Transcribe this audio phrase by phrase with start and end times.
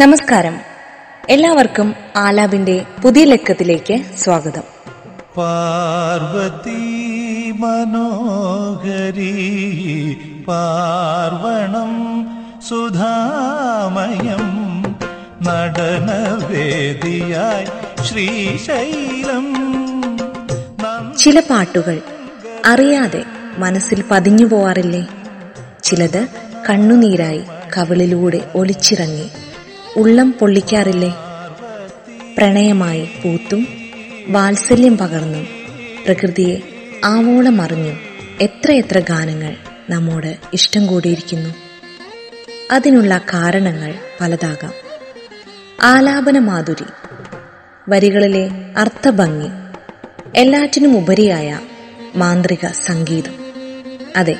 [0.00, 0.54] നമസ്കാരം.
[1.24, 4.64] എല്ലാവർക്കും ആലാബിന്റെ പുതിയ ലക്കത്തിലേക്ക് സ്വാഗതം.
[5.36, 6.80] പാർവതി
[7.58, 9.32] മനോഹരി
[10.48, 11.92] പാർവണം
[12.68, 14.44] സുധാമയം
[15.46, 16.86] നടനവേദിയായി
[18.04, 19.46] ശ്രീശൈലം
[21.16, 21.96] ചില പാട്ടുകൾ
[22.66, 23.22] അറിയാതെ
[23.58, 25.02] മനസ്സിൽ പതിഞ്ഞു പോവാറില്ലേ
[25.82, 26.22] ചിലത്
[26.70, 27.42] കണ്ണുനീരായി
[27.76, 29.26] കവിളിലൂടെ ഒലിച്ചിറങ്ങി
[29.96, 31.14] ഉള്ളം പൊള്ളിക്കാറില്ലേ?
[32.38, 33.66] പ്രണയമായി പൂത്തും
[34.28, 35.48] വാത്സല്യം പകർന്നും
[36.04, 36.60] പ്രകൃതിയെ
[37.04, 37.98] ആവോളം അറിഞ്ഞും
[38.40, 39.56] എത്രയെത്ര ഗാനങ്ങൾ
[39.90, 41.54] നമ്മോട് ഇഷ്ടം കൂടിയിരിക്കുന്നു.
[42.70, 44.72] അതിനുള്ള കാരണങ്ങൾ പലതാകാം.
[45.82, 46.84] ആലാപന മാധുരി
[47.88, 49.48] വരികളിലെ അർത്ഥഭംഗി
[50.36, 51.60] എല്ലാറ്റിനും ഉപരിയായ
[52.16, 53.34] മാന്ത്രിക സംഗീതം.
[54.16, 54.36] അതെ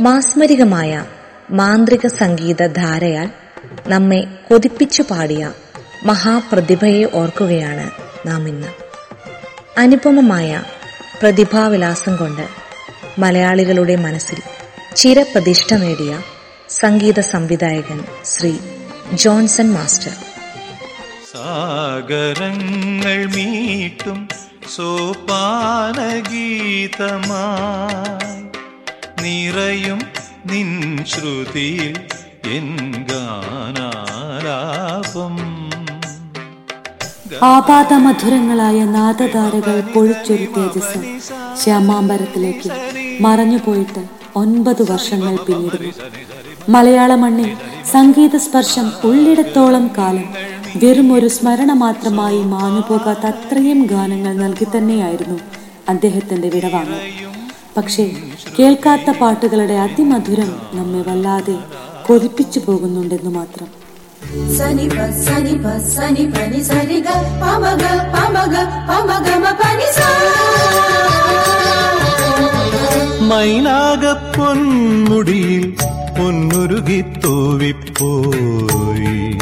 [0.00, 1.04] മാസ്മരികമായ
[1.50, 3.30] മാന്ത്രിക സംഗീത ധാരയാൽ
[3.88, 5.52] നമ്മെ കൊതിപ്പിച്ചു പാടിയ
[6.04, 7.90] മഹാപ്രതിഭയെ ഓർക്കുകയാണ്
[8.28, 8.68] നാം ഇന്ന്.
[9.78, 10.62] അനുപമമായ
[11.22, 12.48] പ്രതിഭാവിലാസം കൊണ്ട്
[13.18, 14.42] മലയാളികളുടെ മനസ്സിൽ
[14.96, 16.22] ചിരപ്രതിഷ്ഠ നേടിയ
[16.68, 18.58] സംഗീത സംവിധായകൻ ശ്രീ
[19.14, 20.12] ജോൺസൺ മാസ്റ്റർ.
[21.32, 24.28] സാഗരങ്ങൾ മീട്ടും
[24.76, 28.50] സോപാന സോപാനഗീതമായി
[29.22, 30.00] നിറയും
[30.46, 32.13] നിൻ ശ്രുതിയിൽ
[37.42, 41.00] ആപാതമധുരങ്ങളായ നാദധാരകൾ പൊഴിച്ചൊരു തേജസ്
[41.62, 42.70] ശ്യാമാമ്പരത്തിലേക്ക്
[43.20, 44.02] മറഞ്ഞുപോയിട്ട്
[44.36, 45.92] ഒൻപത് വർഷങ്ങൾ പിന്നിടുന്നു.
[46.68, 47.50] മലയാള മണ്ണിൽ
[47.92, 50.26] സംഗീത സ്പർശം ഉള്ളിടത്തോളം കാലം
[50.82, 55.38] വെറും ഒരു സ്മരണ മാത്രമായി മാഞ്ഞുപോകാത്ത അത്രയും ഗാനങ്ങൾ നൽകി തന്നെയായിരുന്നു
[55.88, 57.00] അദ്ദേഹത്തിന്റെ വിടവാങ്ങൽ.
[57.76, 58.04] പക്ഷേ
[58.58, 61.56] കേൾക്കാത്ത പാട്ടുകളുടെ അതിമധുരം നമ്മെ വല്ലാതെ
[62.06, 63.68] കൊതിപ്പിച്ചു പോകുന്നുണ്ടെന്ന് മാത്രം.
[64.58, 65.78] സനിപ സനിപ
[67.42, 68.54] പമഗ
[76.18, 79.38] പൊന്നുരുകി തൂവിപ്പോയി.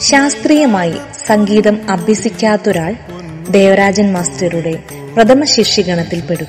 [0.00, 0.94] ശാസ്ത്രീയമായി
[1.26, 2.96] സംഗീതം അഭ്യസിക്കാത്തൊരാൾ
[3.50, 4.82] ദേവരാജൻ മാസ്റ്ററുടെ
[5.14, 6.48] പ്രഥമ ശിഷ്യഗണത്തിൽ പെടുക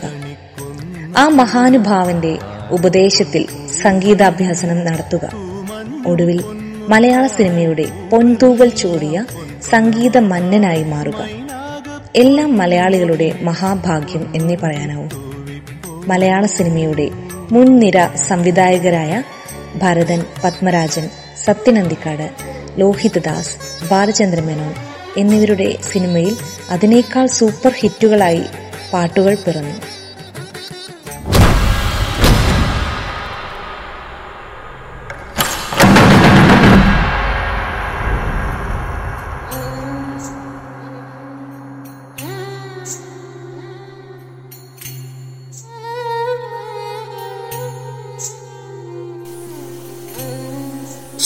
[1.17, 2.39] ആ മഹാനുഭാവന്റെ
[2.71, 3.45] ഉപദേശത്തിൽ
[3.83, 5.29] സംഗീതാഭ്യാസനം നടത്തുക.
[6.07, 6.43] ഒടുവിൽ
[6.89, 9.25] മലയാള സിനിമയുടെ പൊൻതൂവൽ ചൂടിയ
[9.69, 11.29] സംഗീത മന്നനായി മാറുക.
[12.15, 15.09] എല്ലാം മലയാളികളുടെ മഹാഭാഗ്യം എന്നേ പറയാനാവും.
[16.07, 17.09] മലയാള സിനിമയുടെ
[17.51, 19.23] മുൻനിര സംവിധായകരായ
[19.75, 21.09] ഭരതൻ പത്മരാജൻ
[21.45, 22.29] സത്യനന്ദിക്കാട്
[22.77, 24.73] ലോഹിതദാസ് ബാലചന്ദ്ര മേനോൻ
[25.17, 26.37] എന്നിവരുടെ സിനിമയിൽ
[26.69, 28.43] അതിനേക്കാൾ സൂപ്പർ ഹിറ്റുകളായി
[28.93, 29.96] പാട്ടുകൾ പിറന്നു.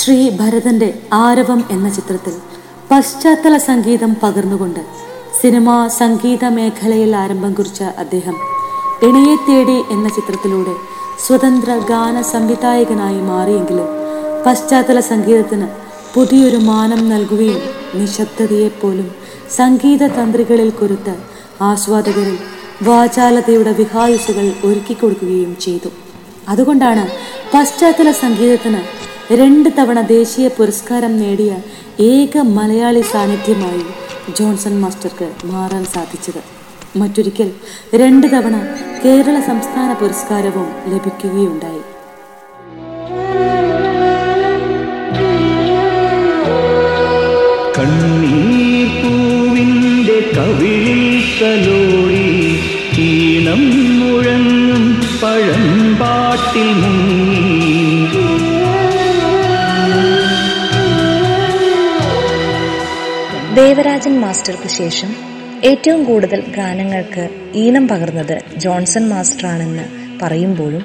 [0.02, 2.36] ശ്രീ ഭരതന്റെ ആരവം എന്ന ചിത്രത്തിൽ
[2.92, 4.82] പശ്ചാത്തല സംഗീതം പകർന്നുകൊണ്ട്
[5.42, 8.36] സിനിമാ സംഗീത മേഖലയിൽ ആരംഭം കുറിച്ച അദ്ദേഹം
[9.04, 10.74] ഇണയെ തേടി എന്ന ചിത്രത്തിലൂടെ
[11.26, 13.90] സ്വതന്ത്ര ഗാന സംവിധായകനായി മാറിയെങ്കിലും
[14.46, 15.68] പശ്ചാത്തല സംഗീതത്തിന്
[16.14, 17.62] പുതിയൊരു മാനം നൽകുകയും
[17.96, 19.10] നിശബ്ദതയെപ്പോലും
[19.58, 21.14] സംഗീത തന്ത്രികളിൽ കുരുത്ത്
[21.62, 22.38] ആസ്വാദകരിൽ
[22.82, 25.90] വാചാലതയുടെ വിഹായുസുകൾ ഒരുക്കിക്കൊടുക്കുകയും ചെയ്തു.
[26.50, 27.04] അതുകൊണ്ടാണ്
[27.54, 28.82] പശ്ചാത്തല സംഗീതത്തിന്
[29.40, 31.52] രണ്ട് തവണ ദേശീയ പുരസ്കാരം നേടിയ
[32.00, 33.84] ഏക മലയാളി സാന്നിധ്യമായി
[34.40, 36.42] ജോൺസൺ മാസ്റ്റർക്ക് മാറാൻ സാധിച്ചത്.
[36.98, 37.50] മറ്റൊരിക്കൽ
[37.96, 38.56] രണ്ട് തവണ
[39.06, 41.84] കേരള സംസ്ഥാന പുരസ്കാരവും ലഭിക്കുകയുണ്ടായി.
[47.78, 51.02] കണ്ണീർ പൂവിന്റെ കവിളിൽ
[53.00, 53.64] ഈണം
[54.00, 54.84] മുഴങ്ങും
[55.24, 55.61] പഴമ്പാട്ടിൽ
[64.02, 65.10] ദേവരാജൻ മാസ്റ്റർക്ക് ശേഷം
[65.64, 67.24] ഏറ്റവും കൂടുതൽ ഗാനങ്ങൾക്ക്
[67.56, 69.84] ഈണം പകർന്നത് ജോൺസൺ മാസ്റ്ററാണെന്ന്
[70.22, 70.84] പറയുമ്പോഴും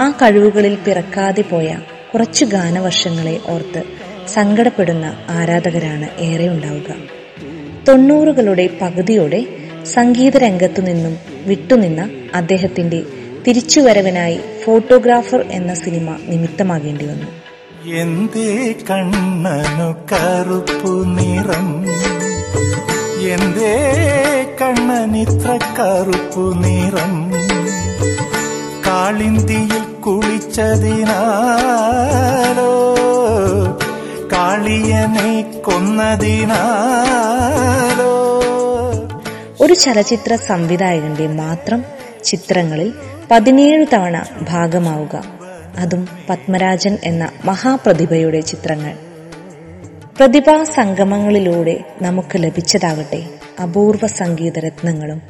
[0.00, 1.70] ആ കഴിവുകളിൽ പിറക്കാതെ പോയ
[2.14, 3.82] കുറച്ചു ഗാനവർഷങ്ങളെ ഓർത്ത്
[4.28, 6.90] സങ്കടപ്പെടുന്ന ആരാധകരാണ് ഏറെ ഉണ്ടാവുക.
[7.88, 9.40] തൊണ്ണൂറുകളുടെ പകുതിയോടെ
[9.94, 11.16] സംഗീത രംഗത്തു നിന്നും
[11.46, 13.02] വിട്ടുനിന്ന അദ്ദേഹത്തിന്റെ
[13.48, 17.30] തിരിച്ചുവരവിനായി ഫോട്ടോഗ്രാഫർ എന്ന സിനിമ നിമിത്തമാകേണ്ടി വന്നു.
[17.96, 18.50] എന്തേ
[18.90, 21.66] കണ്ണനു കറുപ്പു നിറം?
[23.24, 23.76] എന്തേ
[24.60, 27.32] കണ്ണനിത്ര കറുപ്പു നിറം?
[28.86, 31.12] കാളിന്തിയിൽ കുളിച്ചതിനാലോ?
[34.32, 36.62] കാളിയനെ കൊന്നതിനാലോ?
[39.60, 41.84] ഒരു ചലച്ചിത്ര സംവിധായകന്റെ മാത്രം
[42.24, 42.92] ചിത്രങ്ങളിൽ
[43.30, 45.24] പതിനേഴ് തവണ ഭാഗമാവുക.
[45.78, 49.13] അതും പത്മരാജൻ എന്ന മഹാപ്രതിഭയുടെ ചിത്രങ്ങൾ.
[50.16, 53.20] പ്രതിഭാ സംഗമങ്ങളിലൂടെ നമുക്ക് ലഭിച്ചതാകട്ടെ
[53.62, 55.20] അപൂർവ സംഗീത രത്നങ്ങളും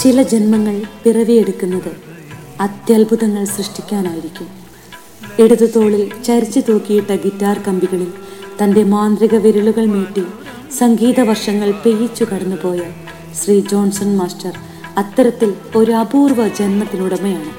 [0.01, 1.91] ചില ജന്മങ്ങൾ പിറവിയെടുക്കുന്നത്
[2.61, 4.47] അത്യത്ഭുതങ്ങൾ സൃഷ്ടിക്കാനായിരിക്കും.
[5.39, 8.13] ഇടതു തോളിൽ ചരിച്ചു തൂക്കിയിട്ട ഗിറ്റാർ കമ്പികളിൽ
[8.63, 10.23] തന്റെ മാന്ത്രിക വിരലുകൾ മീട്ടി
[10.79, 12.81] സംഗീത വർഷങ്ങൾ പെയ്ച്ചു കടന്നുപോയ
[13.33, 14.53] ശ്രീ ജോൺസൺ മാസ്റ്റർ
[14.97, 17.51] അത്തരത്തിൽ ഒരു അപൂർവ ജന്മത്തിനുടമയാണ്.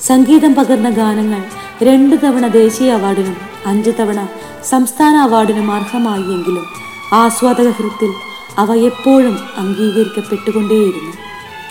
[0.00, 1.42] സംഗീതം പകർന്ന ഗാനങ്ങൾ
[1.82, 4.28] രണ്ടു തവണ ദേശീയ അവാർഡിനും അഞ്ചു തവണ
[4.64, 6.66] സംസ്ഥാന അവാർഡിനും അർഹമായി എങ്കിലും
[7.12, 8.12] ആസ്വാദക ഹൃത്തിൽ
[8.58, 11.12] അവ എപ്പോഴും അംഗീകരിക്കപ്പെട്ടുകൊണ്ടേയിരുന്നു.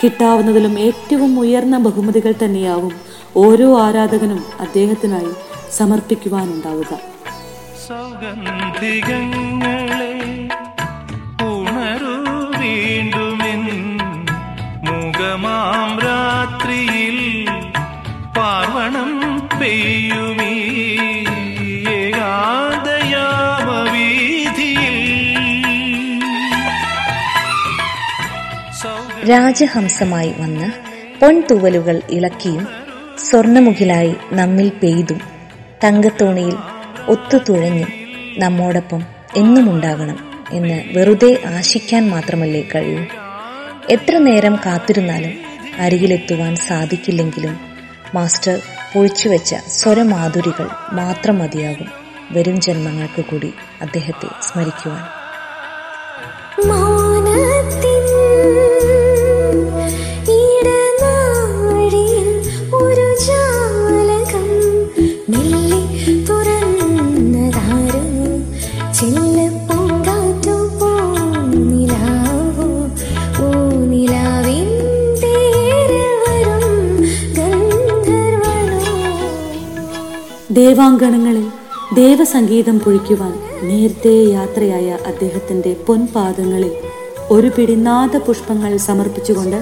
[0.03, 2.93] കിട്ടാവുന്നതിലും ഏറ്റവും ഉയർന്ന ബഹുമതികൾ തന്നെയാവും
[3.35, 5.31] ഓരോ ആരാധകനും അദ്ദേഹത്തിനായി
[5.71, 6.91] സമർപ്പിക്കുവാനുണ്ടാവുക.
[7.87, 9.74] സൗഗന്ധികങ്ങളെ
[29.27, 30.67] രാജഹംസമായി വന്ന്
[31.19, 32.67] പൊൻതൂവലുകൾ ഇളക്കിയും
[33.17, 35.19] സ്വർണമുഖിലായി നമ്മിൽ പെയ്തും
[35.83, 36.57] തങ്കത്തോണിയിൽ
[37.07, 37.91] ഒത്തുതുഴഞ്ഞും
[38.37, 39.01] നമ്മോടൊപ്പം
[39.35, 40.17] എന്നുമുണ്ടാകണം
[40.51, 43.03] എന്ന് വെറുതെ ആശിക്കാൻ മാത്രമല്ലേ കഴിയൂ.
[43.89, 45.33] എത്ര നേരം കാത്തിരുന്നാലും
[45.79, 47.59] അരികിലെത്തുവാൻ സാധിക്കില്ലെങ്കിലും
[48.15, 48.59] മാസ്റ്റർ
[48.93, 51.89] പൊഴിച്ചുവെച്ച സ്വരമാധുരികൾ മാത്രം മതിയാകും
[52.31, 55.03] വരും ജന്മങ്ങൾക്ക് കൂടി അദ്ദേഹത്തെ സ്മരിക്കുവാൻ.
[80.65, 81.47] ദേവാങ്കണങ്ങളിൽ
[81.93, 83.33] ദേവസംഗീതം പൊഴിക്കുവാൻ
[83.63, 86.73] നേരത്തെ യാത്രയായ അദ്ദേഹത്തിന്റെ പൊൻപാദങ്ങളിൽ
[87.29, 87.75] ഒരു പിടി
[88.27, 89.59] പുഷ്പങ്ങൾ സമർപ്പിച്ചുകൊണ്ട്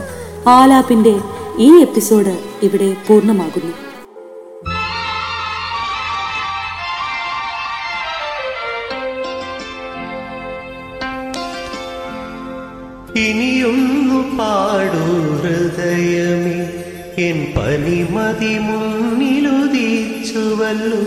[0.50, 1.16] ആലാപ്പിന്റെ
[1.60, 2.34] ഈ എപ്പിസോഡ്
[2.64, 3.74] ഇവിടെ പൂർണമാകുന്നു.
[13.16, 15.04] ഇനിയൊന്നു പാടൂ
[15.42, 16.58] ഹൃദയമേ
[17.24, 18.54] എൻ പനിമതി
[20.34, 21.02] മുന്നിലുദിച്ചുവല്ലോ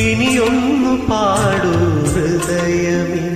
[0.00, 1.74] ഇനിയൊന്നു പാടൂ
[2.12, 3.26] ഹൃദയമേ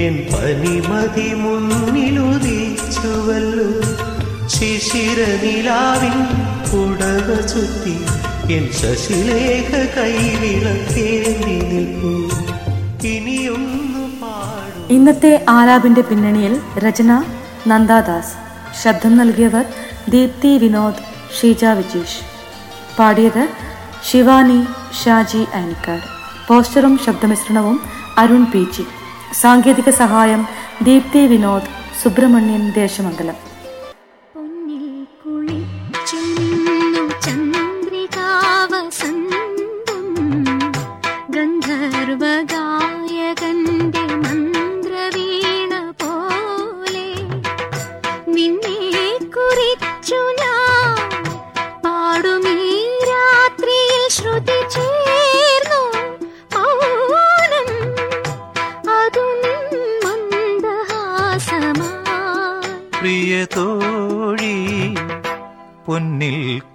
[0.00, 3.68] എൻ പനിമതി മുന്നിലുദിച്ചുവല്ലോ.
[4.46, 6.18] ശിശിരനിലാവിൻ
[6.70, 7.96] പുടവ ചുറ്റി
[8.54, 12.14] എൻ ശശിലേഖ കൈവിളക്കേണ്ടി നിൽക്കൂ.
[13.08, 14.94] ഇനിയൊന്നു പാടൂ.
[14.94, 17.24] ഇന്നത്തെ ആലാപിന്റെ പിന്നണിയിൽ രചന
[17.66, 18.34] നന്ദാദാസ്.
[18.84, 19.64] ശബ്ദം നൽകിയവർ
[20.08, 20.94] ദീപ്തി വിനോദ്
[21.40, 22.20] ഷീജ വിജീഷ്.
[22.98, 23.48] പാടിയത്
[24.04, 24.66] ശിവാനി
[25.04, 26.02] ഷാജി ആനിക്കാട്.
[26.48, 27.80] പോസ്റ്ററും ശബ്ദമിശ്രണവും
[28.18, 28.84] അരുൺ പി ജി.
[29.40, 30.46] സാങ്കേതിക സഹായം
[30.82, 31.64] ദീപ്തി വിനോദ്
[32.02, 33.49] സുബ്രഹ്മണ്യൻ ദേശമംഗലം.